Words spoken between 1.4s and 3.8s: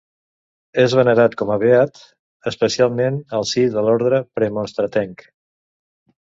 com a beat, especialment al si